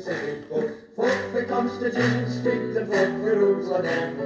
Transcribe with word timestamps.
city 0.00 0.42
folk. 0.48 0.70
Folk 0.96 1.32
for 1.32 1.44
Street 2.30 2.76
and 2.76 2.88
folk 2.92 3.12
for 3.22 3.82
Lane. 3.82 4.16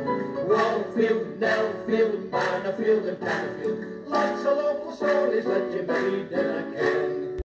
Wallfield, 0.48 1.38
Nellfield, 1.38 2.30
Bannerfield 2.30 3.06
and 3.06 3.18
Tannerfield. 3.18 4.08
Lots 4.08 4.44
of 4.44 4.56
local 4.56 4.92
stories 4.92 5.44
dinna 5.44 6.72
ken. 6.72 7.40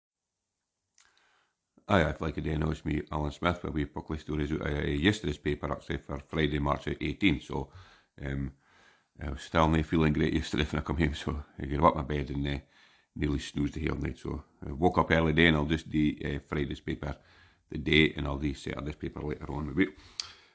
Aye, 1.88 2.04
I've 2.04 2.20
like 2.20 2.34
day 2.42 2.58
it's 2.60 2.84
me, 2.84 3.02
Alan 3.10 3.32
Smith, 3.32 3.64
we 3.72 3.86
puckly 3.86 4.20
stories 4.20 4.52
out 4.52 4.66
uh, 4.66 4.80
yesterday's 4.86 5.38
paper 5.38 5.72
actually 5.72 5.96
for 5.96 6.20
Friday, 6.28 6.58
March 6.58 6.84
18th. 6.84 7.46
So, 7.46 7.70
um, 8.24 8.52
I 9.20 9.30
was 9.30 9.42
still 9.42 9.68
not 9.68 9.86
feeling 9.86 10.12
great 10.12 10.34
yesterday 10.34 10.64
when 10.64 10.80
I 10.80 10.84
come 10.84 10.98
home, 10.98 11.14
so 11.24 11.44
I 11.60 11.64
got 11.64 11.86
up 11.86 11.96
my 11.96 12.02
bed 12.02 12.30
and 12.30 12.46
uh, 12.46 12.58
nearly 13.16 13.38
snoozed 13.38 13.74
the 13.74 13.86
whole 13.86 13.96
night. 13.96 14.18
So 14.18 14.44
I 14.66 14.72
woke 14.72 14.98
up 14.98 15.10
early 15.10 15.32
day 15.32 15.46
and 15.46 15.56
I'll 15.56 15.64
just 15.64 15.88
do 15.88 16.14
uh, 16.24 16.38
Friday's 16.46 16.80
paper 16.80 17.16
the 17.70 17.78
day 17.78 18.12
and 18.16 18.26
I'll 18.26 18.38
do 18.38 18.52
this 18.52 18.94
paper 18.96 19.20
later 19.20 19.50
on 19.52 19.66
maybe. 19.66 19.92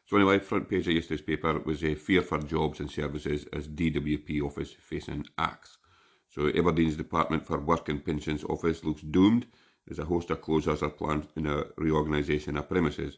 So 0.06 0.18
anyway, 0.18 0.40
front 0.40 0.70
page 0.70 0.88
of 0.88 0.94
yesterday's 0.94 1.26
paper 1.26 1.60
was 1.60 1.84
a 1.84 1.96
fear 1.96 2.22
for 2.22 2.40
jobs 2.40 2.80
and 2.80 2.92
services 2.92 3.46
as 3.54 3.68
DWP 3.68 4.42
office 4.42 4.74
facing 4.74 5.26
axe. 5.38 5.78
So 6.30 6.50
Aberdeen's 6.50 6.98
Department 6.98 7.46
for 7.46 7.60
Work 7.60 7.90
and 7.90 8.04
Pensions 8.04 8.44
office 8.44 8.84
looks 8.84 9.02
doomed 9.02 9.46
as 9.90 10.00
a 10.00 10.06
host 10.06 10.30
of 10.30 10.42
closures 10.42 10.82
are 10.82 10.90
planned 10.90 11.28
in 11.36 11.48
a 11.48 11.66
reorganisation 11.78 12.58
of 12.58 12.70
premises. 12.70 13.18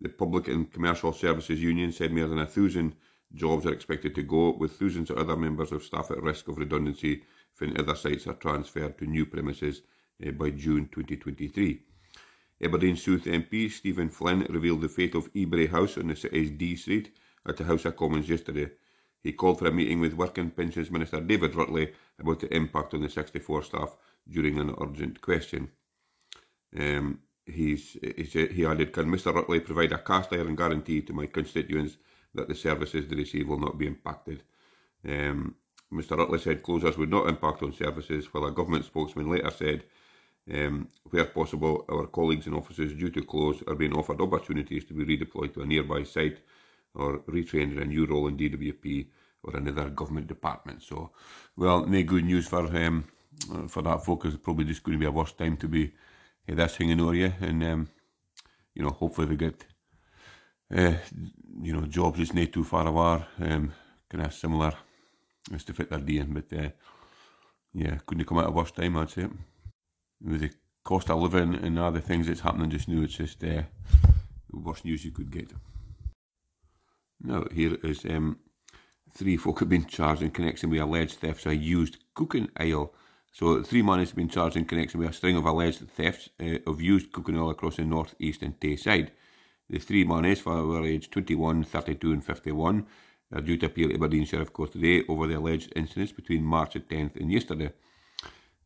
The 0.00 0.08
Public 0.08 0.48
and 0.48 0.70
Commercial 0.70 1.12
Services 1.12 1.62
Union 1.62 1.92
said 1.92 2.12
more 2.12 2.28
than 2.28 2.40
a 2.40 2.46
thousand 2.46 2.96
jobs 3.34 3.66
are 3.66 3.72
expected 3.72 4.14
to 4.14 4.22
go, 4.22 4.50
with 4.50 4.72
thousands 4.72 5.10
of 5.10 5.18
other 5.18 5.36
members 5.36 5.72
of 5.72 5.82
staff 5.82 6.10
at 6.10 6.22
risk 6.22 6.48
of 6.48 6.58
redundancy 6.58 7.22
when 7.58 7.78
other 7.78 7.94
sites 7.94 8.26
are 8.26 8.34
transferred 8.34 8.98
to 8.98 9.06
new 9.06 9.26
premises 9.26 9.82
uh, 10.26 10.30
by 10.32 10.50
June 10.50 10.88
2023. 10.92 11.80
Aberdeen 12.62 12.96
South 12.96 13.24
MP 13.24 13.70
Stephen 13.70 14.08
Flynn 14.08 14.46
revealed 14.48 14.80
the 14.80 14.88
fate 14.88 15.14
of 15.14 15.28
Ebury 15.34 15.66
House 15.66 15.98
on 15.98 16.08
the 16.08 16.16
city's 16.16 16.50
Dee 16.50 16.76
Street 16.76 17.14
at 17.46 17.56
the 17.56 17.64
House 17.64 17.84
of 17.84 17.96
Commons 17.96 18.28
yesterday. 18.28 18.70
He 19.22 19.32
called 19.32 19.58
for 19.58 19.66
a 19.66 19.72
meeting 19.72 20.00
with 20.00 20.14
Work 20.14 20.38
and 20.38 20.56
Pensions 20.56 20.90
Minister 20.90 21.20
David 21.20 21.52
Rutley 21.52 21.92
about 22.18 22.40
the 22.40 22.54
impact 22.54 22.94
on 22.94 23.02
the 23.02 23.10
64 23.10 23.64
staff 23.64 23.96
during 24.28 24.58
an 24.58 24.74
urgent 24.80 25.20
question. 25.20 25.70
Um, 26.78 27.20
he's, 27.44 27.96
he 28.00 28.64
added, 28.64 28.92
Can 28.92 29.06
Mr 29.10 29.34
Rutley 29.34 29.64
provide 29.64 29.92
a 29.92 29.98
cast 29.98 30.32
iron 30.32 30.54
guarantee 30.54 31.02
to 31.02 31.12
my 31.12 31.26
constituents 31.26 31.96
that 32.34 32.48
the 32.48 32.54
services 32.54 33.06
they 33.08 33.16
receive 33.16 33.48
will 33.48 33.58
not 33.58 33.78
be 33.78 33.86
impacted? 33.86 34.42
Um, 35.06 35.56
Mr 35.92 36.16
Rutley 36.16 36.40
said 36.40 36.62
closures 36.62 36.96
would 36.96 37.10
not 37.10 37.28
impact 37.28 37.62
on 37.62 37.72
services, 37.72 38.32
while 38.32 38.46
a 38.46 38.52
government 38.52 38.84
spokesman 38.84 39.30
later 39.30 39.50
said, 39.50 39.84
um, 40.52 40.88
where 41.10 41.24
possible, 41.24 41.84
our 41.88 42.06
colleagues 42.06 42.46
in 42.46 42.54
offices 42.54 42.92
due 42.92 43.10
to 43.10 43.22
close 43.22 43.62
are 43.66 43.74
being 43.74 43.94
offered 43.94 44.20
opportunities 44.20 44.84
to 44.84 44.94
be 44.94 45.04
redeployed 45.04 45.52
to 45.54 45.62
a 45.62 45.66
nearby 45.66 46.02
site 46.04 46.38
or 46.94 47.18
retrained 47.28 47.72
in 47.72 47.82
a 47.82 47.84
new 47.84 48.06
role 48.06 48.28
in 48.28 48.36
DWP 48.36 49.06
or 49.42 49.56
another 49.56 49.90
government 49.90 50.26
department. 50.26 50.82
So, 50.82 51.10
well, 51.56 51.86
no 51.86 52.02
good 52.02 52.24
news 52.24 52.48
for 52.48 52.64
um, 52.76 53.04
for 53.68 53.82
that 53.82 54.04
focus. 54.04 54.34
It's 54.34 54.42
probably 54.42 54.64
just 54.64 54.82
going 54.82 54.98
to 54.98 55.00
be 55.00 55.06
a 55.06 55.10
worse 55.10 55.32
time 55.32 55.56
to 55.58 55.68
be 55.68 55.92
uh, 56.50 56.54
this 56.54 56.76
hanging 56.76 57.00
over 57.00 57.14
you, 57.14 57.32
and 57.40 57.64
um, 57.64 57.88
you 58.74 58.82
know, 58.82 58.90
hopefully 58.90 59.26
we 59.26 59.36
get 59.36 59.64
uh, 60.74 60.94
you 61.60 61.72
know 61.72 61.86
jobs 61.86 62.18
that's 62.18 62.34
not 62.34 62.52
too 62.52 62.64
far 62.64 62.86
away, 62.86 63.24
um, 63.40 63.72
kind 64.08 64.24
of 64.24 64.32
similar 64.32 64.72
as 65.52 65.64
to 65.64 65.72
fit 65.72 65.90
their 65.90 65.98
doing. 65.98 66.32
But 66.32 66.58
uh, 66.58 66.70
yeah, 67.74 67.98
couldn't 68.06 68.20
have 68.20 68.26
come 68.26 68.38
at 68.38 68.46
a 68.46 68.50
worse 68.50 68.70
time, 68.70 68.96
I'd 68.96 69.10
say. 69.10 69.26
With 70.22 70.40
the 70.40 70.50
cost 70.84 71.10
of 71.10 71.20
living 71.20 71.54
and 71.54 71.78
other 71.78 72.00
things 72.00 72.26
that's 72.26 72.40
happening 72.40 72.70
just 72.70 72.88
now, 72.88 73.02
it's 73.02 73.14
just 73.14 73.42
uh, 73.44 73.62
the 74.50 74.58
worst 74.58 74.84
news 74.84 75.04
you 75.04 75.10
could 75.10 75.30
get. 75.30 75.52
Now, 77.20 77.44
here 77.52 77.76
is 77.82 78.04
um, 78.04 78.38
three 79.12 79.36
folk 79.36 79.60
have 79.60 79.68
been 79.68 79.86
charged 79.86 80.22
in 80.22 80.30
connection 80.30 80.70
with 80.70 80.80
alleged 80.80 81.14
thefts 81.14 81.46
of 81.46 81.52
a 81.52 81.56
used 81.56 81.98
cooking 82.14 82.48
oil. 82.60 82.94
So, 83.32 83.62
three 83.62 83.82
men 83.82 83.98
have 83.98 84.14
been 84.14 84.28
charged 84.28 84.56
in 84.56 84.64
connection 84.64 85.00
with 85.00 85.10
a 85.10 85.12
string 85.12 85.36
of 85.36 85.44
alleged 85.44 85.88
thefts 85.90 86.30
uh, 86.40 86.58
of 86.66 86.80
used 86.80 87.12
cooking 87.12 87.36
oil 87.36 87.50
across 87.50 87.76
the 87.76 87.84
north, 87.84 88.14
east, 88.18 88.42
and 88.42 88.58
Tayside. 88.58 89.10
The 89.68 89.78
three 89.78 90.04
monies 90.04 90.44
were 90.44 90.84
aged 90.84 91.12
21, 91.12 91.64
32, 91.64 92.12
and 92.12 92.24
51 92.24 92.86
are 93.32 93.40
due 93.40 93.56
to 93.56 93.66
appear 93.66 93.88
at 93.88 93.96
Aberdeen 93.96 94.24
Sheriff 94.24 94.52
Court 94.52 94.72
today 94.72 95.02
over 95.08 95.26
the 95.26 95.38
alleged 95.38 95.72
incidents 95.74 96.12
between 96.12 96.44
March 96.44 96.74
the 96.74 96.80
10th 96.80 97.16
and 97.16 97.32
yesterday. 97.32 97.72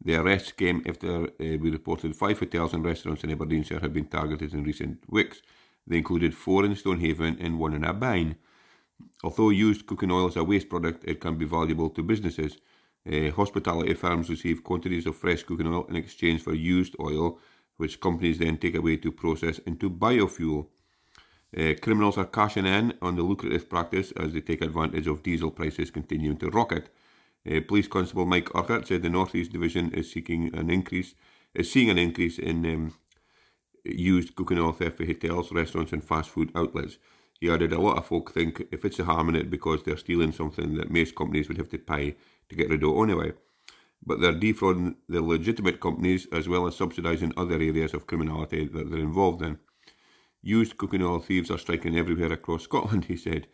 The 0.03 0.15
arrests 0.15 0.53
came 0.53 0.83
after 0.87 1.25
uh, 1.25 1.29
we 1.39 1.71
reported 1.71 2.17
five 2.17 2.39
hotels 2.39 2.73
and 2.73 2.85
restaurants 2.85 3.23
in 3.23 3.31
Aberdeenshire 3.31 3.81
had 3.81 3.93
been 3.93 4.07
targeted 4.07 4.55
in 4.55 4.65
recent 4.65 4.99
weeks. 5.09 5.43
They 5.87 5.99
included 5.99 6.35
four 6.35 6.65
in 6.65 6.75
Stonehaven 6.75 7.37
and 7.39 7.59
one 7.59 7.75
in 7.75 7.85
Aboyne. 7.85 8.37
Although 9.23 9.51
used 9.51 9.87
cooking 9.87 10.11
oil 10.11 10.29
is 10.29 10.37
a 10.37 10.45
waste 10.45 10.69
product, 10.71 11.05
it 11.05 11.21
can 11.21 11.37
be 11.37 11.45
valuable 11.45 11.91
to 11.91 12.03
businesses. 12.03 12.59
Uh, 13.11 13.31
hospitality 13.31 13.95
firms 13.95 14.31
receive 14.31 14.65
quantities 14.65 15.07
of 15.07 15.17
fresh 15.17 15.43
cooking 15.43 15.67
oil 15.67 15.87
in 15.89 15.97
exchange 15.97 16.43
for 16.43 16.55
used 16.55 16.97
oil, 17.01 17.39
which 17.77 18.01
companies 18.01 18.39
then 18.39 18.57
take 18.57 18.75
away 18.75 18.97
to 18.97 19.13
process 19.13 19.59
into 19.61 19.91
biofuel. 19.91 20.67
Uh, 21.57 21.75
criminals 21.81 22.17
are 22.17 22.27
cashing 22.27 22.67
in 22.67 22.95
on 23.03 23.17
the 23.17 23.23
lucrative 23.23 23.69
practice 23.69 24.13
as 24.13 24.33
they 24.33 24.41
take 24.41 24.63
advantage 24.63 25.07
of 25.07 25.23
diesel 25.23 25.51
prices 25.51 25.91
continuing 25.91 26.37
to 26.37 26.49
rocket. 26.51 26.91
Uh, 27.49 27.61
Police 27.67 27.89
Constable 27.89 28.27
Mike 28.27 28.55
Urquhart 28.55 28.87
said 28.87 29.03
the 29.03 29.09
North 29.09 29.35
East 29.35 29.53
Division 29.53 29.93
is 29.95 30.13
seeking 30.13 30.55
an 30.55 30.71
increase, 30.71 31.15
is 31.55 31.71
seeing 31.71 31.89
an 31.89 31.99
increase 31.99 32.39
in 32.39 32.67
um, 32.67 32.95
used 33.85 34.35
cooking 34.35 34.59
oil 34.59 34.73
theft 34.73 34.99
for 34.99 35.07
hotels, 35.07 35.53
restaurants, 35.53 35.93
and 35.93 36.05
fast 36.05 36.31
food 36.31 36.51
outlets. 36.55 36.99
He 37.41 37.51
added, 37.51 37.73
a 37.73 37.81
lot 37.81 37.97
of 37.97 38.07
folk 38.07 38.33
think 38.33 38.63
if 38.71 38.85
it's 38.85 38.99
a 38.99 39.05
harm 39.05 39.31
in 39.31 39.37
it 39.37 39.51
because 39.51 39.83
they're 39.83 39.97
stealing 39.97 40.33
something 40.33 40.75
that 40.75 40.91
most 40.91 41.15
companies 41.15 41.49
would 41.49 41.57
have 41.57 41.71
to 41.71 41.79
pay 41.79 42.17
to 42.51 42.55
get 42.55 42.69
rid 42.69 42.85
of 42.85 43.03
anyway. 43.03 43.33
But 44.05 44.21
they're 44.21 44.33
defrauding 44.33 44.97
the 45.09 45.23
legitimate 45.23 45.81
companies 45.81 46.27
as 46.33 46.49
well 46.49 46.67
as 46.67 46.77
subsidising 46.77 47.33
other 47.37 47.55
areas 47.55 47.95
of 47.95 48.07
criminality 48.07 48.67
that 48.67 48.91
they're 48.91 49.01
involved 49.01 49.43
in. 49.43 49.59
Used 50.43 50.77
cooking 50.77 51.03
oil 51.03 51.21
thieves 51.21 51.51
are 51.51 51.59
striking 51.59 51.97
everywhere 51.97 52.33
across 52.33 52.65
Scotland, 52.65 53.05
he 53.09 53.17
said. 53.17 53.47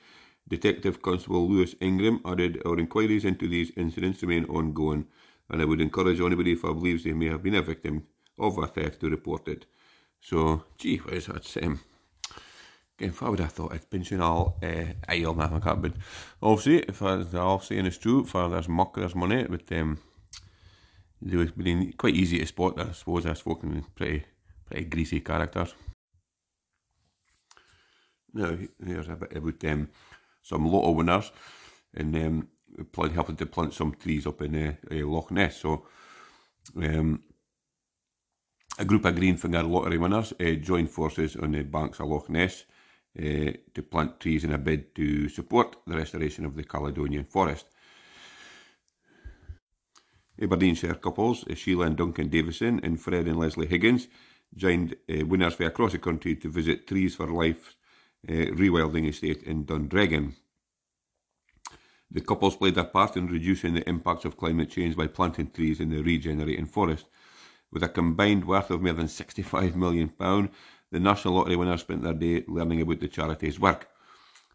Detective 0.49 1.03
Constable 1.03 1.49
Lewis 1.49 1.75
Ingram 1.81 2.21
added, 2.25 2.63
Our 2.65 2.79
inquiries 2.79 3.25
into 3.25 3.49
these 3.49 3.73
incidents 3.77 4.23
remain 4.23 4.45
ongoing, 4.45 5.07
and 5.51 5.61
I 5.61 5.65
would 5.65 5.81
encourage 5.81 6.21
anybody 6.21 6.55
who 6.55 6.75
believes 6.75 7.05
they 7.05 7.13
may 7.13 7.27
have 7.27 7.43
been 7.43 7.57
a 7.57 7.63
victim 7.63 8.07
of 8.39 8.59
a 8.59 8.67
theft 8.67 9.01
to 9.01 9.11
report 9.11 9.49
it. 9.49 9.67
So, 10.21 10.65
gee 10.79 10.99
whiz, 10.99 11.27
that's 11.27 11.57
um, 11.59 11.81
again, 12.99 13.15
I 13.21 13.29
would 13.29 13.41
have 13.41 13.53
thought 13.53 13.75
it's 13.75 13.87
pension 13.87 14.21
all 14.21 14.59
uh, 14.63 14.93
ale 15.09 15.35
man, 15.35 15.61
but 15.61 15.93
obviously, 16.43 16.79
if 16.79 17.03
I, 17.03 17.17
the 17.17 17.41
all 17.41 17.61
saying 17.61 17.91
true, 17.93 18.21
if 18.21 18.33
there's 18.33 18.69
muck, 18.69 18.95
there's 18.95 19.15
money, 19.15 19.45
but 19.49 19.71
um, 19.73 19.99
they 21.21 21.37
would 21.37 21.57
be 21.57 21.93
quite 21.93 22.15
easy 22.15 22.39
to 22.39 22.47
spot. 22.47 22.81
I 22.81 22.93
suppose 22.93 23.27
I've 23.27 23.39
spoken 23.39 23.85
pretty, 23.95 24.25
pretty 24.67 24.85
greasy 24.85 25.21
characters. 25.21 25.75
Now, 28.33 28.57
here's 28.85 29.09
a 29.09 29.17
bit 29.17 29.37
about 29.37 29.65
um, 29.65 29.89
some 30.47 30.65
lotto 30.67 30.93
winners 30.93 31.33
and 31.95 32.15
um, 32.17 32.49
plant, 32.93 33.13
helping 33.13 33.37
to 33.37 33.47
plant 33.47 33.75
some 33.75 33.95
trees 33.95 34.27
up 34.27 34.41
in 34.43 34.55
uh, 34.55 34.75
uh, 34.91 35.07
Loch 35.07 35.31
Ness. 35.31 35.57
So, 35.57 35.87
um, 36.77 37.23
a 38.79 38.85
group 38.85 39.05
of 39.05 39.17
green 39.17 39.37
Greenfinger 39.37 39.69
lottery 39.69 39.99
winners 39.99 40.33
uh, 40.39 40.53
joined 40.61 40.91
forces 40.91 41.37
on 41.37 41.53
the 41.53 41.63
banks 41.63 41.99
of 42.01 42.09
Loch 42.09 42.29
Ness 42.29 42.65
to 43.17 43.83
plant 43.91 44.21
trees 44.21 44.45
in 44.45 44.53
a 44.53 44.59
bid 44.59 44.95
to 44.95 45.31
support 45.31 45.77
the 45.87 45.97
restoration 45.97 46.45
of 46.45 46.55
the 46.55 46.63
Caledonian 46.63 47.25
forest. 47.25 47.65
Aberdeenshire 50.39 50.97
couples, 50.97 51.47
Sheila 51.55 51.87
and 51.87 51.97
Duncan 51.97 52.29
Davison 52.29 52.79
and 52.85 53.01
Fred 53.01 53.27
and 53.27 53.39
Leslie 53.39 53.67
Higgins, 53.67 54.09
joined 54.55 54.97
winners 55.09 55.55
from 55.55 55.65
across 55.65 55.93
the 55.93 55.99
country 55.99 56.37
to 56.37 56.51
visit 56.51 56.87
Trees 56.87 57.15
for 57.15 57.27
Life 57.29 57.76
Eh, 58.29 58.51
rewilding 58.51 59.09
estate 59.09 59.45
in 59.45 59.65
Dundreggan. 59.65 60.35
The 62.11 62.21
couples 62.21 62.57
played 62.57 62.75
their 62.75 62.83
part 62.83 63.17
in 63.17 63.29
reducing 63.29 63.75
the 63.75 63.89
impacts 63.89 64.25
of 64.25 64.37
climate 64.37 64.69
change 64.69 64.97
by 64.97 65.07
planting 65.07 65.51
trees 65.51 65.79
in 65.79 65.91
the 65.91 66.03
regenerating 66.03 66.67
forest. 66.67 67.07
With 67.71 67.85
a 67.85 67.89
combined 67.89 68.45
worth 68.45 68.71
of 68.71 68.83
more 68.83 68.95
than 68.95 69.07
£65 69.07 69.77
million, 69.77 70.13
the 70.91 70.99
National 70.99 71.35
Lottery 71.35 71.55
winners 71.55 71.83
spent 71.83 72.03
their 72.03 72.15
day 72.15 72.45
learning 72.49 72.81
about 72.81 72.99
the 72.99 73.07
charity's 73.07 73.61
work. 73.61 73.89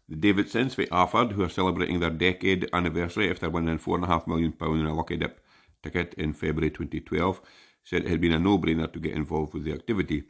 The 0.06 0.16
Davidsons 0.16 0.74
for 0.74 0.84
Alford, 0.92 1.32
who 1.32 1.42
are 1.42 1.48
celebrating 1.48 2.00
their 2.00 2.10
decade 2.10 2.68
anniversary 2.74 3.30
after 3.30 3.48
winning 3.48 3.78
£4.5 3.78 4.26
million 4.26 4.52
in 4.60 4.86
a 4.86 4.94
lucky 4.94 5.16
dip 5.16 5.40
ticket 5.82 6.12
in 6.14 6.34
February 6.34 6.70
2012, 6.70 7.40
said 7.84 8.02
it 8.02 8.10
had 8.10 8.20
been 8.20 8.32
a 8.32 8.38
no-brainer 8.38 8.92
to 8.92 9.00
get 9.00 9.14
involved 9.14 9.54
with 9.54 9.64
the 9.64 9.72
activity. 9.72 10.24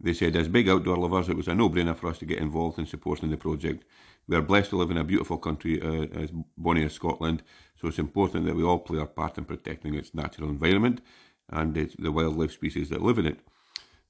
They 0.00 0.12
said, 0.12 0.36
as 0.36 0.48
big 0.48 0.68
outdoor 0.68 0.96
lovers, 0.96 1.28
it 1.28 1.36
was 1.36 1.48
a 1.48 1.54
no-brainer 1.54 1.96
for 1.96 2.08
us 2.08 2.18
to 2.18 2.24
get 2.24 2.38
involved 2.38 2.78
in 2.78 2.86
supporting 2.86 3.30
the 3.30 3.36
project. 3.36 3.84
We 4.28 4.36
are 4.36 4.42
blessed 4.42 4.70
to 4.70 4.76
live 4.76 4.90
in 4.92 4.96
a 4.96 5.04
beautiful 5.04 5.38
country 5.38 5.82
uh, 5.82 6.06
as 6.20 6.30
bonny 6.56 6.84
as 6.84 6.92
Scotland, 6.92 7.42
so 7.80 7.88
it's 7.88 7.98
important 7.98 8.46
that 8.46 8.54
we 8.54 8.62
all 8.62 8.78
play 8.78 9.00
our 9.00 9.06
part 9.06 9.38
in 9.38 9.44
protecting 9.44 9.94
its 9.94 10.14
natural 10.14 10.50
environment 10.50 11.00
and 11.48 11.74
the 11.74 12.12
wildlife 12.12 12.52
species 12.52 12.90
that 12.90 13.02
live 13.02 13.18
in 13.18 13.26
it. 13.26 13.40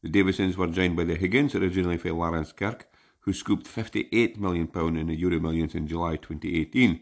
The 0.03 0.11
Davisons 0.11 0.57
were 0.57 0.67
joined 0.67 0.97
by 0.97 1.05
the 1.05 1.15
Higgins, 1.15 1.55
originally 1.55 1.97
for 1.97 2.11
Laurencekirk, 2.11 2.83
who 3.21 3.33
scooped 3.33 3.67
£58 3.67 4.39
million 4.39 4.69
in 4.97 5.07
the 5.07 5.17
Euro 5.17 5.41
Millions 5.41 5.75
in 5.75 5.87
July 5.87 6.17
2018. 6.17 7.01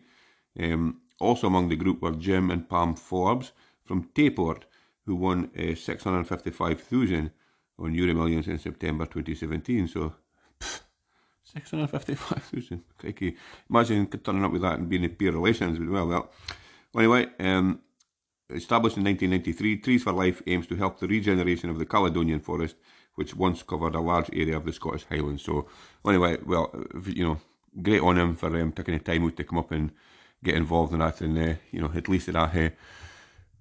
Um, 0.58 1.00
also 1.20 1.46
among 1.46 1.68
the 1.68 1.76
group 1.76 2.02
were 2.02 2.12
Jim 2.12 2.50
and 2.50 2.68
Pam 2.68 2.94
Forbes 2.94 3.52
from 3.84 4.08
Tayport, 4.14 4.62
who 5.04 5.16
won 5.16 5.50
uh, 5.58 5.74
655,000 5.74 7.30
on 7.78 7.92
Millions 7.92 8.48
in 8.48 8.58
September 8.58 9.06
2017. 9.06 9.88
So, 9.88 10.14
655,000. 11.44 12.82
Crikey. 12.98 13.36
Imagine 13.70 14.06
turning 14.06 14.44
up 14.44 14.52
with 14.52 14.62
that 14.62 14.78
and 14.78 14.88
being 14.88 15.04
in 15.04 15.10
peer 15.10 15.32
relations. 15.32 15.78
Well, 15.78 16.06
well. 16.06 16.30
Anyway, 16.96 17.26
um, 17.40 17.80
established 18.50 18.96
in 18.96 19.04
1993, 19.04 19.78
Trees 19.78 20.02
for 20.02 20.12
Life 20.12 20.42
aims 20.46 20.66
to 20.66 20.76
help 20.76 20.98
the 20.98 21.06
regeneration 21.06 21.70
of 21.70 21.78
the 21.78 21.86
Caledonian 21.86 22.40
forest, 22.40 22.76
which 23.14 23.34
once 23.34 23.62
covered 23.62 23.94
a 23.94 24.00
large 24.00 24.30
area 24.32 24.56
of 24.56 24.64
the 24.64 24.72
Scottish 24.72 25.04
Highlands. 25.04 25.42
So, 25.42 25.68
anyway, 26.06 26.38
well, 26.44 26.74
you 27.06 27.24
know, 27.24 27.40
great 27.82 28.00
on 28.00 28.18
him 28.18 28.34
for 28.34 28.48
um, 28.60 28.72
taking 28.72 28.94
the 28.94 29.00
time 29.00 29.24
out 29.24 29.36
to 29.36 29.44
come 29.44 29.58
up 29.58 29.70
and 29.72 29.92
get 30.42 30.54
involved 30.54 30.92
in 30.92 31.00
that, 31.00 31.20
and 31.20 31.38
uh, 31.38 31.54
you 31.70 31.80
know, 31.80 31.90
at 31.94 32.08
least 32.08 32.28
it 32.28 32.34
had 32.34 32.72
uh, 32.72 32.74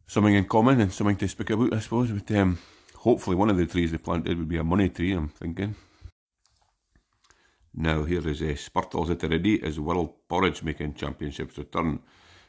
something 0.07 0.33
in 0.33 0.45
common 0.45 0.81
and 0.81 0.93
something 0.93 1.17
to 1.17 1.27
speak 1.27 1.49
about, 1.49 1.73
I 1.73 1.79
suppose. 1.79 2.11
But 2.11 2.35
um, 2.35 2.57
hopefully, 3.05 3.35
one 3.35 3.51
of 3.51 3.57
the 3.57 3.67
trees 3.67 3.91
they 3.91 3.97
planted 3.97 4.37
would 4.37 4.49
be 4.49 4.57
a 4.57 4.63
money 4.63 4.89
tree. 4.89 5.13
I'm 5.13 5.29
thinking. 5.29 5.75
Now 7.77 8.03
here 8.03 8.27
is 8.27 8.41
a 8.41 8.53
uh, 8.53 8.55
Spurtles 8.55 9.09
at 9.09 9.19
the 9.19 9.29
ready 9.29 9.61
as 9.61 9.79
World 9.79 10.11
Porridge 10.29 10.63
Making 10.63 10.93
Championships 10.93 11.57
return. 11.57 11.99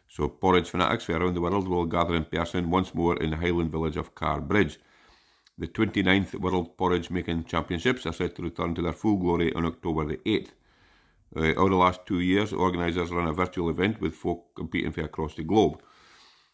So 0.09 0.29
porridge 0.29 0.71
fanatics 0.71 1.05
from 1.05 1.17
around 1.17 1.35
the 1.35 1.41
world 1.41 1.67
will 1.69 1.85
gather 1.85 2.15
in 2.15 2.25
person 2.25 2.71
once 2.71 2.95
more 2.95 3.17
in 3.21 3.31
the 3.31 3.37
Highland 3.37 3.73
village 3.73 3.97
of 3.97 4.15
Carrbridge. 4.15 4.79
The 5.59 5.67
29th 5.67 6.35
World 6.37 6.79
Porridge 6.79 7.11
Making 7.11 7.45
Championships 7.45 8.07
are 8.07 8.13
set 8.13 8.37
to 8.37 8.43
return 8.43 8.75
to 8.77 8.83
their 8.83 8.93
full 8.93 9.17
glory 9.17 9.53
on 9.55 9.67
October 9.67 10.07
the 10.07 10.19
8th. 10.19 10.51
Uh, 11.37 11.61
over 11.61 11.71
the 11.71 11.77
last 11.77 12.07
two 12.07 12.21
years, 12.21 12.53
organisers 12.53 13.11
run 13.11 13.27
a 13.27 13.33
virtual 13.33 13.69
event 13.69 14.01
with 14.01 14.15
folk 14.15 14.55
competing 14.55 14.93
from 14.93 15.07
across 15.07 15.35
the 15.35 15.43
globe. 15.43 15.83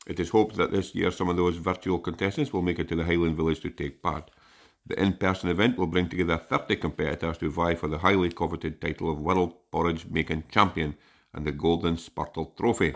It 0.07 0.19
is 0.19 0.31
hoped 0.31 0.57
that 0.57 0.73
this 0.73 0.95
year 0.95 1.13
some 1.13 1.29
of 1.29 1.37
those 1.37 1.57
virtual 1.57 1.99
contestants 1.99 2.53
will 2.53 2.63
make 2.63 2.81
it 2.81 2.89
to 2.89 2.97
the 2.97 3.05
Highland 3.05 3.37
Village 3.37 3.61
to 3.61 3.71
take 3.71 4.03
part. 4.03 4.31
The 4.85 5.01
in-person 5.01 5.49
event 5.49 5.79
will 5.79 5.87
bring 5.87 6.09
together 6.09 6.37
30 6.37 6.77
competitors 6.77 7.39
to 7.39 7.51
vie 7.51 7.77
for 7.77 7.87
the 7.87 7.99
highly 7.99 8.31
coveted 8.31 8.81
title 8.81 9.13
of 9.13 9.21
World 9.21 9.55
Porridge 9.71 10.07
Making 10.07 10.45
Champion 10.51 10.97
and 11.33 11.47
the 11.47 11.53
Golden 11.53 11.97
Spurtle 11.97 12.57
Trophy. 12.57 12.95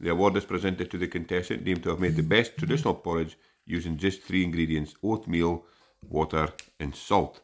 The 0.00 0.10
award 0.10 0.36
is 0.38 0.46
presented 0.46 0.90
to 0.90 0.98
the 0.98 1.06
contestant 1.06 1.64
deemed 1.64 1.82
to 1.82 1.90
have 1.90 2.00
made 2.00 2.16
the 2.16 2.22
best 2.22 2.56
traditional 2.56 2.94
porridge 2.94 3.36
using 3.66 3.98
just 3.98 4.22
three 4.22 4.42
ingredients 4.42 4.94
oatmeal, 5.02 5.66
water, 6.08 6.48
and 6.80 6.96
salt. 6.96 7.40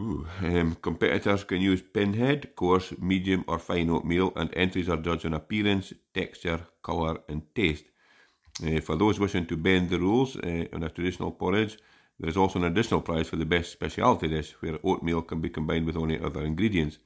Ooh, 0.00 0.26
um, 0.40 0.76
competitors 0.76 1.44
can 1.44 1.60
use 1.60 1.82
pinhead, 1.82 2.54
coarse, 2.56 2.94
medium, 2.98 3.44
or 3.46 3.58
fine 3.58 3.90
oatmeal, 3.90 4.32
and 4.34 4.48
entries 4.54 4.88
are 4.88 4.96
judged 4.96 5.26
on 5.26 5.34
appearance, 5.34 5.92
texture, 6.14 6.66
colour, 6.82 7.20
and 7.28 7.42
taste. 7.54 7.84
Uh, 8.66 8.80
for 8.80 8.96
those 8.96 9.20
wishing 9.20 9.46
to 9.46 9.56
bend 9.56 9.90
the 9.90 9.98
rules 10.00 10.36
uh, 10.36 10.66
on 10.72 10.82
a 10.84 10.90
traditional 10.90 11.32
porridge, 11.32 11.78
there 12.20 12.30
is 12.30 12.36
also 12.36 12.58
an 12.60 12.66
additional 12.66 13.02
prize 13.02 13.28
for 13.28 13.36
the 13.36 13.46
best 13.46 13.72
specialty 13.72 14.28
dish, 14.28 14.52
where 14.60 14.78
oatmeal 14.84 15.22
can 15.22 15.40
be 15.40 15.50
combined 15.50 15.86
with 15.86 15.96
only 15.96 16.20
other 16.20 16.42
ingredients. 16.44 16.98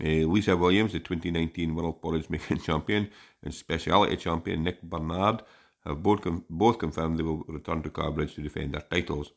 Uh, 0.00 0.26
Lisa 0.34 0.56
Williams, 0.56 0.92
the 0.92 1.00
2019 1.00 1.74
World 1.74 2.00
Porridge 2.02 2.28
Making 2.30 2.58
Champion, 2.68 3.10
and 3.42 3.54
Speciality 3.54 4.16
Champion 4.16 4.62
Nick 4.64 4.82
Bernard 4.82 5.42
have 5.84 6.02
both, 6.02 6.20
com- 6.22 6.44
both 6.50 6.78
confirmed 6.78 7.18
they 7.18 7.22
will 7.22 7.44
return 7.48 7.82
to 7.82 7.90
Carrbridge 7.90 8.34
to 8.34 8.42
defend 8.42 8.72
their 8.74 8.82
titles. 8.82 9.32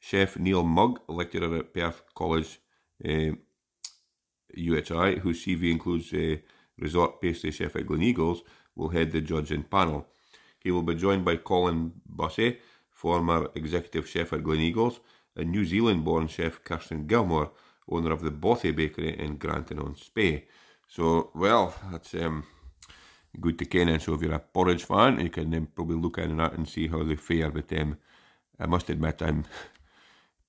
Chef 0.00 0.38
Neil 0.38 0.64
Mugg, 0.64 1.00
lecturer 1.08 1.58
at 1.58 1.72
Perth 1.72 2.02
College 2.14 2.58
uh, 3.04 3.32
UHI, 4.56 5.18
whose 5.18 5.44
CV 5.44 5.70
includes 5.70 6.12
a 6.14 6.42
resort 6.78 7.20
pastry 7.20 7.50
chef 7.50 7.76
at 7.76 7.86
Gleneagles, 7.86 8.40
will 8.74 8.88
head 8.88 9.12
the 9.12 9.20
judging 9.20 9.62
panel. 9.62 10.06
He 10.58 10.70
will 10.70 10.82
be 10.82 10.94
joined 10.94 11.24
by 11.24 11.36
Colin 11.36 11.92
Bussey, 12.06 12.58
former 12.88 13.50
executive 13.54 14.08
chef 14.08 14.32
at 14.32 14.42
Gleneagles, 14.42 15.00
and 15.36 15.50
New 15.50 15.64
Zealand 15.64 16.04
born 16.04 16.26
chef 16.28 16.64
Kirsten 16.64 17.06
Gilmore, 17.06 17.52
owner 17.88 18.12
of 18.12 18.22
the 18.22 18.30
Bothy 18.30 18.74
Bakery 18.74 19.18
in 19.18 19.38
Grantown 19.38 19.84
on 19.84 19.94
Spey. 19.96 20.46
So, 20.88 21.30
well, 21.34 21.74
that's 21.90 22.14
um, 22.14 22.44
good 23.40 23.58
to 23.58 23.64
ken. 23.64 23.88
And 23.88 24.02
so, 24.02 24.14
if 24.14 24.22
you're 24.22 24.34
a 24.34 24.40
porridge 24.40 24.84
fan, 24.84 25.20
you 25.20 25.30
can 25.30 25.54
um, 25.54 25.68
probably 25.74 25.96
look 25.96 26.18
at 26.18 26.36
that 26.36 26.54
and 26.54 26.68
see 26.68 26.88
how 26.88 27.02
they 27.04 27.16
fare. 27.16 27.50
But 27.50 27.72
um, 27.78 27.96
I 28.58 28.66
must 28.66 28.90
admit, 28.90 29.22
I 29.22 29.34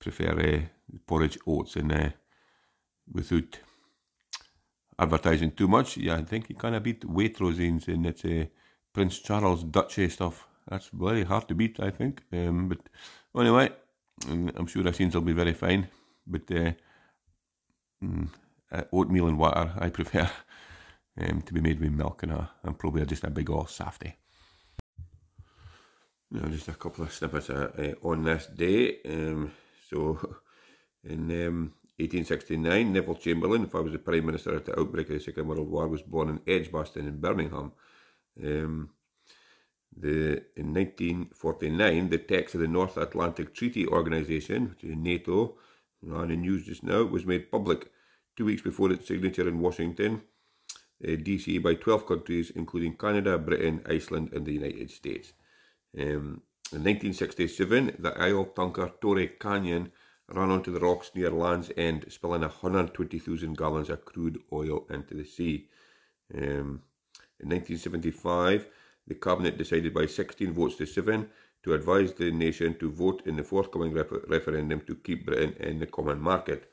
prefer 0.02 0.32
uh, 0.40 0.96
porridge 1.06 1.38
oats 1.46 1.76
and 1.76 1.92
uh, 1.92 2.10
without 3.12 3.60
advertising 4.98 5.52
too 5.52 5.68
much. 5.68 5.96
Yeah, 5.96 6.16
I 6.16 6.24
think 6.24 6.48
you 6.48 6.56
kind 6.56 6.74
of 6.74 6.82
beat 6.82 7.02
Waitrosines 7.02 7.88
and 7.88 8.06
it's 8.06 8.24
uh, 8.24 8.46
Prince 8.92 9.20
Charles 9.20 9.64
Duchy 9.64 10.08
stuff. 10.08 10.46
That's 10.68 10.90
very 10.92 11.24
hard 11.24 11.48
to 11.48 11.54
beat, 11.54 11.80
I 11.80 11.90
think. 11.90 12.22
Um, 12.32 12.68
but 12.68 12.78
anyway, 13.40 13.70
I'm 14.28 14.66
sure 14.66 14.82
the 14.82 14.92
scenes 14.92 15.14
will 15.14 15.22
be 15.22 15.32
very 15.32 15.54
fine. 15.54 15.88
But 16.26 16.50
uh, 16.50 16.72
mm, 18.02 18.28
uh, 18.70 18.82
oatmeal 18.92 19.28
and 19.28 19.38
water, 19.38 19.72
I 19.78 19.90
prefer 19.90 20.30
um, 21.20 21.42
to 21.42 21.54
be 21.54 21.60
made 21.60 21.80
with 21.80 21.92
milk 21.92 22.22
and, 22.22 22.32
a, 22.32 22.50
and 22.62 22.78
probably 22.78 23.06
just 23.06 23.24
a 23.24 23.30
big 23.30 23.50
old 23.50 23.70
safty. 23.70 24.16
Now, 26.30 26.48
just 26.48 26.68
a 26.68 26.72
couple 26.72 27.04
of 27.04 27.12
snippets 27.12 27.50
uh, 27.50 27.94
on 28.02 28.22
this 28.24 28.46
day. 28.46 28.98
Um, 29.04 29.52
so, 29.92 30.18
in 31.04 31.30
um, 31.46 31.72
1869, 31.98 32.92
Neville 32.92 33.14
Chamberlain, 33.16 33.64
if 33.64 33.74
I 33.74 33.80
was 33.80 33.92
the 33.92 33.98
Prime 33.98 34.26
Minister 34.26 34.56
at 34.56 34.64
the 34.64 34.78
outbreak 34.78 35.08
of 35.08 35.14
the 35.14 35.20
Second 35.20 35.46
World 35.46 35.68
War, 35.68 35.88
was 35.88 36.02
born 36.02 36.28
in 36.30 36.40
Edgbaston 36.46 37.06
in 37.06 37.20
Birmingham. 37.20 37.72
Um, 38.42 38.90
the, 39.94 40.42
in 40.56 40.72
1949, 40.72 42.08
the 42.08 42.18
text 42.18 42.54
of 42.54 42.62
the 42.62 42.68
North 42.68 42.96
Atlantic 42.96 43.54
Treaty 43.54 43.86
Organization, 43.86 44.70
which 44.70 44.84
is 44.84 44.96
NATO, 44.96 45.56
on 46.10 46.28
the 46.28 46.36
news 46.36 46.64
just 46.66 46.82
now, 46.82 47.02
was 47.02 47.26
made 47.26 47.50
public 47.50 47.90
two 48.36 48.46
weeks 48.46 48.62
before 48.62 48.90
its 48.90 49.06
signature 49.06 49.46
in 49.46 49.60
Washington, 49.60 50.22
uh, 51.04 51.10
DC, 51.10 51.62
by 51.62 51.74
12 51.74 52.06
countries, 52.06 52.50
including 52.56 52.96
Canada, 52.96 53.36
Britain, 53.36 53.82
Iceland, 53.86 54.30
and 54.32 54.46
the 54.46 54.52
United 54.52 54.90
States. 54.90 55.34
Um, 55.98 56.40
in 56.72 56.84
1967, 56.84 57.96
the 57.98 58.18
Isle 58.18 58.46
tanker 58.46 58.90
Torrey 59.00 59.28
Canyon 59.38 59.92
ran 60.28 60.50
onto 60.50 60.72
the 60.72 60.80
rocks 60.80 61.10
near 61.14 61.30
Land's 61.30 61.70
End, 61.76 62.06
spilling 62.08 62.40
120,000 62.40 63.58
gallons 63.58 63.90
of 63.90 64.04
crude 64.04 64.40
oil 64.50 64.86
into 64.88 65.14
the 65.14 65.24
sea. 65.24 65.68
Um, 66.34 66.82
in 67.40 67.50
1975, 67.50 68.66
the 69.06 69.14
Cabinet 69.16 69.58
decided 69.58 69.92
by 69.92 70.06
16 70.06 70.52
votes 70.52 70.76
to 70.76 70.86
7 70.86 71.28
to 71.64 71.74
advise 71.74 72.14
the 72.14 72.30
nation 72.30 72.78
to 72.78 72.90
vote 72.90 73.22
in 73.26 73.36
the 73.36 73.44
forthcoming 73.44 73.92
referendum 73.92 74.80
to 74.86 74.94
keep 74.96 75.26
Britain 75.26 75.54
in 75.60 75.78
the 75.78 75.86
common 75.86 76.20
market. 76.20 76.70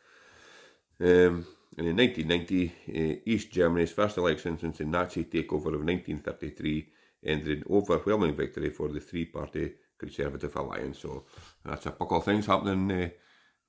Um, 1.01 1.45
and 1.77 1.87
in 1.87 1.97
1990, 1.97 2.67
uh, 2.67 3.19
East 3.25 3.51
Germany's 3.51 3.91
first 3.91 4.17
election 4.17 4.57
since 4.57 4.77
the 4.77 4.85
Nazi 4.85 5.25
takeover 5.25 5.73
of 5.75 5.83
1933 5.83 6.87
ended 7.25 7.57
in 7.59 7.63
overwhelming 7.69 8.35
victory 8.35 8.69
for 8.69 8.87
the 8.87 8.99
three 8.99 9.25
party 9.25 9.73
Conservative 9.99 10.55
Alliance. 10.55 10.99
So 10.99 11.25
that's 11.63 11.85
a 11.85 11.91
couple 11.91 12.17
of 12.17 12.25
things 12.25 12.47
happening 12.47 12.91
uh, 12.91 13.09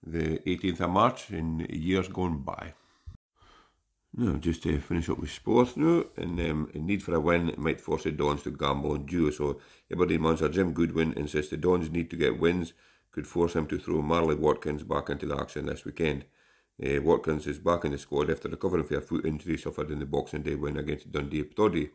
the 0.02 0.38
18th 0.46 0.80
of 0.80 0.90
March 0.90 1.30
in 1.30 1.66
years 1.68 2.08
gone 2.08 2.38
by. 2.38 2.72
Now, 4.12 4.36
just 4.38 4.64
to 4.64 4.80
finish 4.80 5.08
up 5.08 5.18
with 5.18 5.30
sports 5.30 5.76
now, 5.76 6.04
and 6.16 6.40
um, 6.40 6.70
need 6.74 7.02
for 7.02 7.14
a 7.14 7.20
win 7.20 7.54
might 7.56 7.80
force 7.80 8.04
the 8.04 8.10
Dons 8.10 8.42
to 8.42 8.50
gamble 8.50 8.92
on 8.92 9.06
duo. 9.06 9.30
So, 9.30 9.60
Aberdeen 9.92 10.22
manager 10.22 10.48
Jim 10.48 10.72
Goodwin 10.72 11.12
insists 11.12 11.50
the 11.50 11.56
Dons 11.56 11.90
need 11.90 12.10
to 12.10 12.16
get 12.16 12.40
wins, 12.40 12.72
could 13.12 13.26
force 13.26 13.54
him 13.54 13.66
to 13.68 13.78
throw 13.78 14.02
Marley 14.02 14.34
Watkins 14.34 14.82
back 14.82 15.10
into 15.10 15.26
the 15.26 15.36
action 15.36 15.66
this 15.66 15.84
weekend. 15.84 16.24
Uh, 16.84 17.00
Watkins 17.02 17.46
is 17.46 17.60
back 17.60 17.84
in 17.84 17.92
the 17.92 17.98
squad 17.98 18.30
after 18.30 18.48
recovering 18.48 18.84
from 18.84 18.96
a 18.96 19.00
foot 19.00 19.26
injury 19.26 19.56
suffered 19.56 19.92
in 19.92 20.00
the 20.00 20.06
Boxing 20.06 20.42
Day 20.42 20.56
win 20.56 20.76
against 20.78 21.12
Dundee 21.12 21.44
Toddy. 21.44 21.90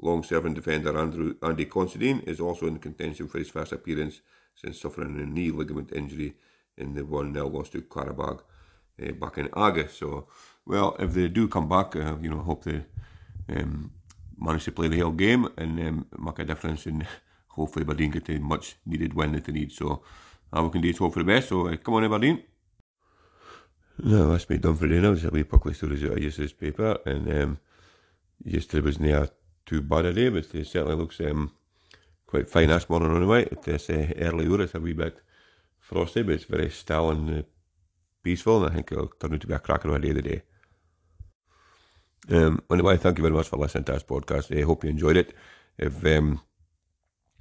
Long 0.00 0.22
serving 0.22 0.54
defender 0.54 0.98
Andrew, 0.98 1.34
Andy 1.42 1.66
Considine 1.66 2.20
is 2.20 2.40
also 2.40 2.66
in 2.66 2.78
contention 2.78 3.28
for 3.28 3.38
his 3.38 3.50
first 3.50 3.72
appearance 3.72 4.20
since 4.54 4.80
suffering 4.80 5.20
a 5.20 5.26
knee 5.26 5.50
ligament 5.50 5.92
injury 5.92 6.34
in 6.76 6.94
the 6.94 7.04
1 7.04 7.34
0 7.34 7.48
loss 7.48 7.68
to 7.70 7.82
Qarabağ 7.82 8.40
uh, 9.02 9.12
back 9.12 9.38
in 9.38 9.48
August. 9.52 9.98
So, 9.98 10.26
well, 10.66 10.96
if 10.98 11.12
they 11.14 11.28
do 11.28 11.48
come 11.48 11.68
back, 11.68 11.96
uh, 11.96 12.16
you 12.20 12.30
know, 12.30 12.38
hope 12.38 12.64
they 12.64 12.84
um, 13.48 13.92
manage 14.38 14.64
to 14.64 14.72
play 14.72 14.88
the 14.88 15.00
whole 15.00 15.12
game 15.12 15.48
and 15.56 15.80
um, 15.80 16.06
make 16.18 16.38
a 16.38 16.44
difference 16.44 16.86
and 16.86 17.06
hopefully 17.48 17.84
Aberdeen 17.84 18.10
get 18.10 18.28
a 18.30 18.38
much 18.38 18.76
needed 18.86 19.14
win 19.14 19.32
that 19.32 19.44
they 19.44 19.52
need. 19.52 19.72
So, 19.72 20.02
uh, 20.52 20.62
we 20.62 20.70
can 20.70 20.80
do 20.80 20.92
hope 20.92 21.14
for 21.14 21.20
the 21.20 21.24
best. 21.24 21.48
So, 21.48 21.68
uh, 21.68 21.76
come 21.76 21.94
on, 21.94 22.04
Aberdeen. 22.04 22.42
No, 23.98 24.30
that's 24.32 24.48
me 24.48 24.58
done 24.58 24.76
for 24.76 24.86
the 24.88 24.94
day 24.94 25.00
now. 25.00 25.12
There's 25.12 25.24
a 25.24 25.30
wee 25.30 25.44
puckly 25.44 25.74
stories 25.74 26.02
out 26.04 26.12
of 26.12 26.22
yesterday's 26.22 26.52
paper, 26.52 26.98
and 27.04 27.30
um, 27.32 27.58
yesterday 28.42 28.84
was 28.84 28.98
near 28.98 29.28
too 29.66 29.80
bad 29.80 30.06
a 30.06 30.12
day, 30.12 30.28
but 30.28 30.54
it 30.54 30.66
certainly 30.66 30.96
looks 30.96 31.20
um, 31.20 31.52
quite 32.26 32.48
fine 32.48 32.68
this 32.68 32.88
morning 32.88 33.14
anyway. 33.14 33.42
At 33.50 33.62
this 33.62 33.90
uh, 33.90 34.12
early 34.18 34.46
hour, 34.46 34.62
it's 34.62 34.74
a 34.74 34.80
wee 34.80 34.92
bit 34.92 35.18
frosty, 35.78 36.22
but 36.22 36.34
it's 36.34 36.44
very 36.44 36.70
still 36.70 37.10
and 37.10 37.38
uh, 37.38 37.42
peaceful, 38.22 38.62
and 38.62 38.72
I 38.72 38.74
think 38.74 38.92
it'll 38.92 39.08
turn 39.08 39.34
out 39.34 39.40
to 39.40 39.46
be 39.46 39.54
a 39.54 39.58
cracker 39.58 39.88
of 39.88 39.94
a 39.94 39.98
day 39.98 40.10
of 40.10 40.16
the 40.16 40.22
day. 40.22 40.42
Um, 42.30 42.62
anyway, 42.70 42.96
thank 42.96 43.18
you 43.18 43.22
very 43.22 43.34
much 43.34 43.48
for 43.48 43.56
listening 43.56 43.84
to 43.84 43.92
this 43.92 44.02
podcast. 44.04 44.56
I 44.56 44.62
hope 44.64 44.84
you 44.84 44.90
enjoyed 44.90 45.16
it. 45.16 45.34
If 45.76 46.04
um, 46.06 46.40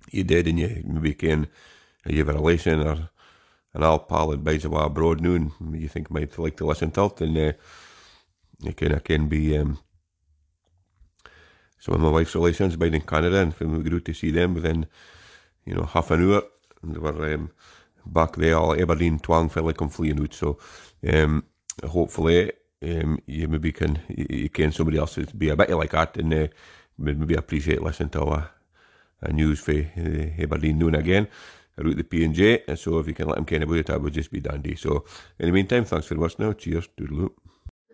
you 0.10 0.24
did 0.24 0.48
and 0.48 0.60
you 0.60 0.82
maybe 0.86 1.14
can, 1.14 1.48
you 2.06 2.18
have 2.20 2.30
a 2.30 2.34
relation 2.34 2.82
or 2.82 3.10
an 3.74 3.84
old 3.84 4.08
pal 4.10 4.36
bides 4.38 4.66
away 4.66 4.84
abroad 4.84 5.22
noon 5.22 5.54
you 5.74 5.88
think 5.88 6.12
might 6.12 6.38
like 6.38 6.58
to 6.58 6.66
listen 6.66 6.92
to 6.92 7.06
it, 7.06 7.18
then 7.18 7.38
uh, 7.38 7.52
you 8.60 8.74
can, 8.74 8.96
I 8.96 9.00
can 9.00 9.28
be 9.28 9.58
um, 9.58 9.80
some 11.82 11.96
of 11.96 12.02
my 12.02 12.10
wife's 12.10 12.36
relations 12.36 12.76
bide 12.76 12.94
in 12.94 13.02
Canada 13.02 13.40
and 13.40 13.54
we 13.60 13.96
out 13.96 14.06
to 14.06 14.14
see 14.14 14.30
them 14.30 14.54
within, 14.54 14.86
you 15.66 15.74
know, 15.74 15.84
half 15.84 16.12
an 16.12 16.32
hour, 16.32 16.44
and 16.84 16.96
they 16.96 17.00
were 17.00 17.34
um, 17.34 17.50
back 18.06 18.36
there, 18.36 18.56
all 18.56 18.80
Aberdeen 18.80 19.18
twang 19.18 19.50
like 19.56 19.82
I'm 19.82 19.90
fleeing 19.90 20.22
out. 20.22 20.34
So 20.36 20.60
um, 21.12 21.44
hopefully 21.84 22.52
um, 22.84 23.18
you 23.26 23.48
maybe 23.48 23.72
can 23.72 24.00
you 24.10 24.50
can 24.50 24.72
somebody 24.72 25.00
else 25.00 25.18
be 25.36 25.50
a 25.50 25.56
bit 25.56 25.72
like 25.72 25.92
that 25.92 26.18
and 26.18 26.32
uh, 26.34 26.48
maybe 27.00 27.34
appreciate 27.34 27.82
listening 27.82 28.10
to 28.10 28.24
a, 28.26 28.52
a 29.24 29.34
news 29.34 29.60
for 29.60 29.72
uh, 29.72 30.44
Aberdeen 30.44 30.78
noon 30.78 30.94
again. 30.94 31.28
I 31.80 31.82
wrote 31.82 31.98
the 31.98 32.04
P&J, 32.04 32.66
and 32.68 32.78
so 32.78 33.00
if 33.00 33.08
you 33.08 33.16
can 33.16 33.28
let 33.28 33.40
him 33.40 33.46
them 33.46 33.46
ken 33.46 33.64
about 33.64 33.78
it, 33.78 33.88
that 33.88 34.02
would 34.02 34.14
just 34.14 34.32
be 34.32 34.40
dandy. 34.40 34.76
So 34.76 35.06
in 35.40 35.48
the 35.48 35.52
meantime, 35.52 35.86
thanks 35.86 36.06
much 36.20 36.38
now. 36.38 36.54
Cheers. 36.54 36.90
Doodaloo. 36.96 37.32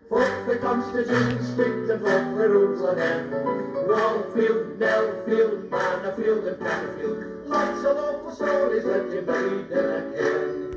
Fuck 0.08 0.46
the 0.46 0.56
Constitution, 0.56 1.44
stick 1.44 1.86
to 1.86 1.98
fuck 1.98 2.36
the 2.38 2.48
rules 2.48 2.80
again. 2.80 3.28
Wallfield, 3.30 4.78
Nellfield, 4.78 5.68
Manorfield 5.68 6.46
and 6.46 6.56
Pannerfield. 6.56 7.48
Lots 7.48 7.84
of 7.84 7.96
local 7.96 8.34
stories 8.34 8.84
that 8.84 9.10
you 9.12 9.20
made 9.20 9.70
in 9.70 10.64
a 10.64 10.67